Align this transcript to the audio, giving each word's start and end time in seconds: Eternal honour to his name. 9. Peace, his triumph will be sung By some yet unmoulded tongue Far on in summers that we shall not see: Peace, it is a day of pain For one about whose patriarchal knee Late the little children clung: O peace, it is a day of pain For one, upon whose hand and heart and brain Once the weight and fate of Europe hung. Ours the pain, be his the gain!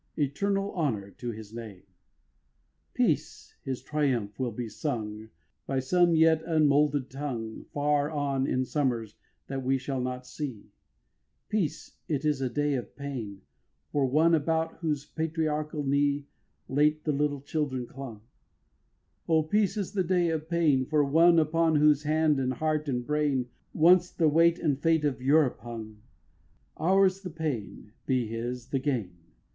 Eternal 0.17 0.73
honour 0.73 1.11
to 1.11 1.29
his 1.29 1.53
name. 1.53 1.83
9. 1.83 1.85
Peace, 2.95 3.55
his 3.61 3.83
triumph 3.83 4.39
will 4.39 4.51
be 4.51 4.67
sung 4.67 5.29
By 5.67 5.77
some 5.77 6.15
yet 6.15 6.41
unmoulded 6.43 7.11
tongue 7.11 7.65
Far 7.71 8.09
on 8.09 8.47
in 8.47 8.65
summers 8.65 9.13
that 9.45 9.61
we 9.63 9.77
shall 9.77 10.01
not 10.01 10.25
see: 10.25 10.71
Peace, 11.49 11.97
it 12.07 12.25
is 12.25 12.41
a 12.41 12.49
day 12.49 12.73
of 12.73 12.95
pain 12.95 13.43
For 13.91 14.07
one 14.07 14.33
about 14.33 14.77
whose 14.77 15.05
patriarchal 15.05 15.83
knee 15.83 16.25
Late 16.67 17.03
the 17.03 17.11
little 17.11 17.41
children 17.41 17.85
clung: 17.85 18.21
O 19.29 19.43
peace, 19.43 19.77
it 19.77 19.81
is 19.81 19.95
a 19.95 20.03
day 20.03 20.29
of 20.29 20.49
pain 20.49 20.83
For 20.83 21.03
one, 21.03 21.37
upon 21.37 21.75
whose 21.75 22.01
hand 22.01 22.39
and 22.39 22.53
heart 22.53 22.89
and 22.89 23.05
brain 23.05 23.49
Once 23.71 24.09
the 24.09 24.27
weight 24.27 24.57
and 24.57 24.81
fate 24.81 25.05
of 25.05 25.21
Europe 25.21 25.59
hung. 25.59 26.01
Ours 26.77 27.21
the 27.21 27.29
pain, 27.29 27.91
be 28.07 28.25
his 28.25 28.69
the 28.69 28.79
gain! 28.79 29.17